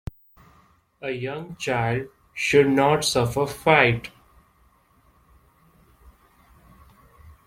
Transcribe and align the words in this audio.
A 1.03 1.11
young 1.11 1.57
child 1.57 2.07
should 2.33 2.67
not 2.67 3.05
suffer 3.05 3.45
fright. 3.45 4.09